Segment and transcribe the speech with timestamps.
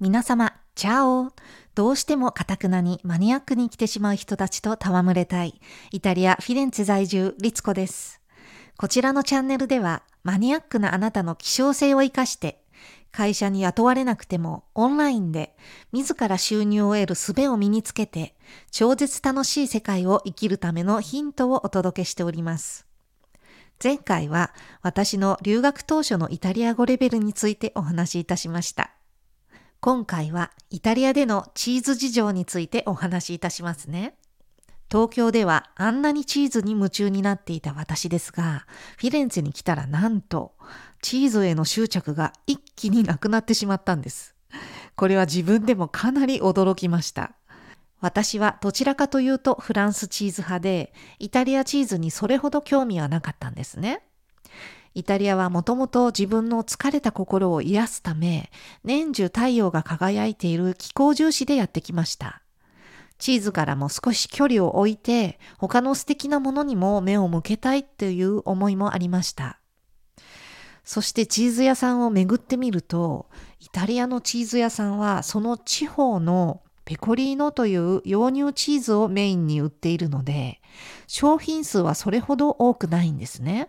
[0.00, 1.32] 皆様、チャオ
[1.74, 8.20] どうしてもカタクナにマニアックに来てしまう人たちと戯れたい、イタリア・フィレンツェ在住、リツコです。
[8.76, 12.62] こちらのチャンネルでは、マニアックなあなたの希少性を活かして、
[13.10, 15.56] 会社に雇われなくてもオンラインで
[15.92, 18.36] 自ら収入を得る術を身につけて
[18.70, 22.86] 超絶楽しい世界を生きるためのヒントをお届けしております。
[23.82, 24.52] 前回は
[24.82, 28.97] 私の留学当初のイタリア語レベルについてお話しいたしました。
[29.80, 34.16] 今回はイタリアでのチーズ事情についてお話しいたしますね。
[34.90, 38.66] 東京ではあんなにチーズに夢中になっていた私ですが、
[38.96, 40.54] フィレンツェに来たらなんと、
[41.00, 44.34] チーズへの執着が一気になくなってしまったんです。
[44.96, 47.36] これは自分でもかなり驚きました。
[48.00, 54.02] 私はどちらかというとフランスチーズ派で、イタリアチーズにそれほど興味はなかったんですね。
[54.94, 58.50] イタリアはもともと自分の疲れた心を癒すため、
[58.84, 62.42] 年中太陽が輝いている気候重視でやってきました。
[63.18, 69.60] チーズからも少し距離を置いて、他の素敵なものにも目を向けたいという思いもありました。
[70.84, 73.28] そしてチーズ屋さんを巡ってみると、
[73.60, 80.62] イタリアのチーズ屋さんはその地方のペコリーノという洋乳チーズをメインに売っているので、
[81.06, 83.68] 商品数はそれほど多くないんですね。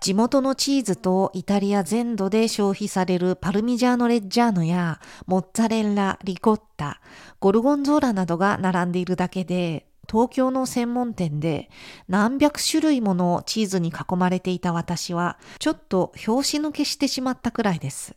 [0.00, 7.00] 地元のチーズとイタリア全土で消費されるパルミジャーノレッジャーノやモッツァレッラ、リコッタ、
[7.40, 11.68] ゴルゴンゾーラなどが並んでいるだけで、東京の専門店で
[12.06, 18.14] 何百種類ものチーズに囲まれていた私は、ちょっと拍子抜けしてしまったくらいです。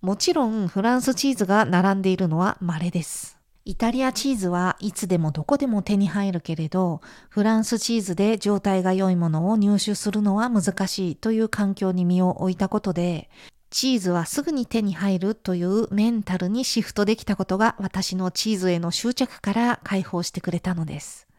[0.00, 3.39] もちろんフランスチーズが並んでいるのは稀です。
[3.66, 13.28] イタリアチーズはいつでもどこでも手に入るけれど、フランスチーズで状態が良いものを入手するのは難しいという環境に身を置いたことで、
[13.68, 21.29] チーズはすぐに手に入るというメンタルにシフトできたことが私のチーズへの執着から解放してくれたのです。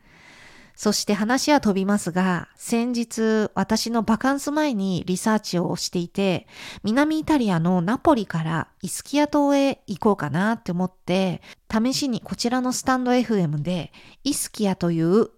[0.82, 6.48] そして話は飛びますが、先日私のバカンス前にリサーチをしていて、
[6.82, 13.94] 南イタリアのナポリからイスキア島へ行こうかなって思って、試しにこちらのスタンド FM で
[14.24, 15.30] イスキアという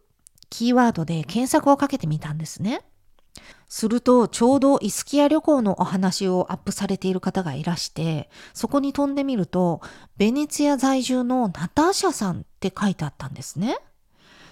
[0.50, 2.80] キーワードで検索をかけてみたんですね。
[3.68, 9.82] すると、ちょうどイスキア旅行のお話をアップされている方がいらして、そこに飛んでみると、
[10.16, 13.76] ベネツィア在住のナターシャさんって書いてあったんですね。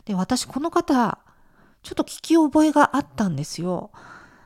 [0.06, 1.20] で、私この方、
[1.84, 3.92] ちょっと聞き覚えがあったんですよ。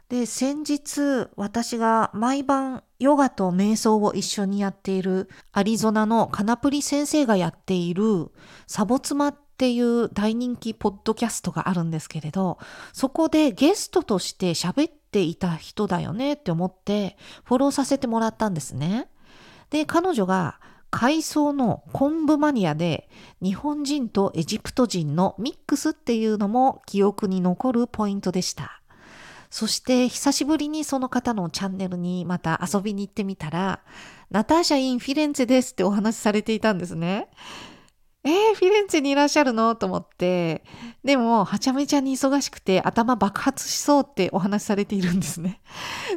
[0.09, 8.31] で、先日私が毎晩ヨガと瞑想を一緒にやっているアリゾナのカナプリ先生がやっている
[8.67, 12.59] サボツマっていう大人気ポッドキャストがあるんですけれど、
[12.93, 19.09] そこでゲストとして喋っていた人だよねって思ってフォローさせてもらったんですね。
[19.71, 20.59] で、彼女が
[20.95, 23.09] 海藻の昆布マニアで
[23.41, 28.81] 日本人とエジプト人のミックスっていうのも記憶に残るポイントでした。
[29.49, 33.81] そして久しぶりにその方のチャンネルにまた遊びに行ってみたら、
[34.31, 37.27] ナターシャ・イン・フィレンツェですってお話しされていたんですね。
[38.23, 40.63] えー、フィレンツェにいらっしゃるのと思って、
[41.03, 45.59] でも、はちゃめちゃに忙しくて頭爆発しそうってお話しされているんですね。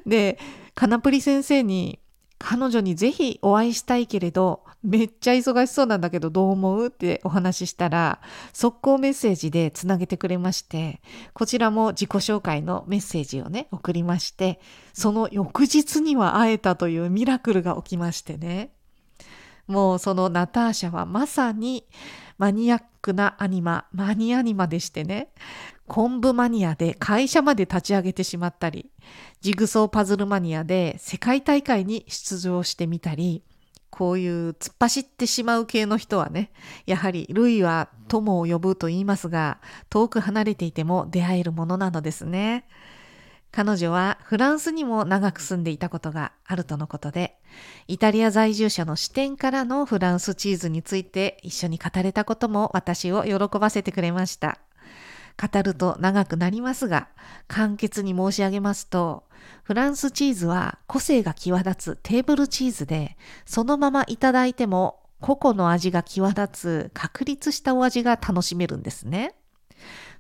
[0.07, 0.39] で、
[0.77, 1.99] カナプリ先生に
[2.39, 8.21] 彼女にぜひお会いしたいけれど、めっちゃ忙しそうなんだけどどう思うってお話ししたら、
[8.53, 11.01] 速攻メッセージでつなげてくれまして、
[11.35, 14.61] こちらも自己紹介のメッセージをね、送りまして、
[14.93, 18.71] その翌日には会えたというミラクルが起きましてね。
[19.67, 21.85] もうそのナターシャはまさに
[22.39, 25.29] マニアックなアニマ、マニアニマでしてね、
[25.89, 28.91] 昆布マニアで会社まで立ち上げてしまったり、
[29.41, 33.43] ジグソーパズルマニアで世界大会に出場してみたり、
[33.91, 36.53] こういう突っ走ってしまう系の人はね、
[36.87, 39.59] やはり類は友を呼ぶと言いますが、
[39.91, 42.69] 遠く離れていても出会えるものなのですね。
[43.51, 47.41] 彼女はフランスにも長く住んでいたことがあるとのことで、
[47.87, 54.59] イタリア在住者の視点からのフランスチーズについて一緒に語れたことも私を喜ばせてくれました。
[55.41, 57.09] 語ると長くなりますが、
[57.47, 59.25] 簡潔に申し上げますと、
[59.63, 69.35] フランスチーズは個性が際立つテーブルチーズで、そのままいただいても個々の味が際立つ確立したお味が楽しめるんですね。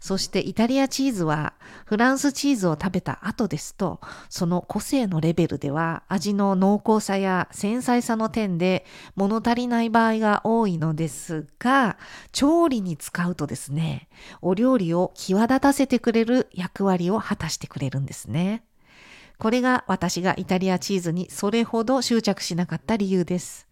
[0.00, 1.54] そしてイタリアチーズは
[1.84, 8.84] フランスチーズを食べた後ですと、その個性のレベルでは味の濃厚さや繊細さの点で
[9.16, 11.98] 物足りない場合が多いのですが、
[12.32, 14.08] 調理に使うとですね、
[14.40, 18.62] お料理を際立たせてくれる役割を果たしてくれるんですね。
[19.38, 23.68] これが私がイタリアチーズにそれほど執着しなかった理由です。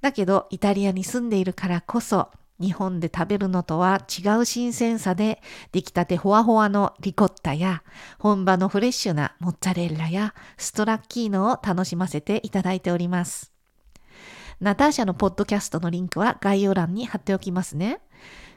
[0.00, 2.30] だけど、イタリアに住んでいるからこそ、
[2.62, 5.42] 日本で食べるのとは違う新鮮さで、
[5.72, 7.82] 出来たてほわほわのリコッタや、
[8.20, 13.52] 本場のフレッシュなモッツァレッラやストラッキーノを楽しませていただいております。
[14.60, 18.00] ナターシャのポッドキャストのリンクは概要欄に貼っておきますね。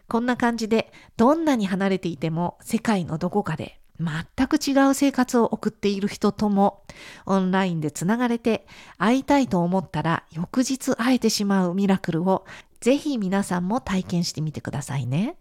[0.07, 6.83] こんな感じで、どんなに離れていても世界のどこかで全く違う生活を送っている人とも
[7.25, 8.67] オンラインでつながれて
[8.97, 12.45] 会いたいと思ったら翌日会えてしまうミラクルを
[12.85, 15.37] ぜひ皆さんも体験してみてくださいね。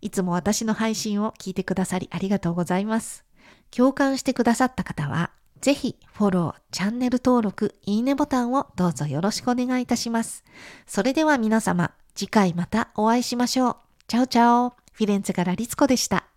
[0.00, 3.24] いつも私の配信を聞いてくださりありがとうございます。
[3.72, 10.44] 共感してくださった方はぜひフォロー、チャンネル登録、いいねボタンをどうぞよろしくお願いいたします。
[10.86, 13.76] それでは皆様、次回またお会いしましょう。
[14.06, 14.74] チャオチャオ。
[14.92, 16.33] フィレンツェからリツコでした。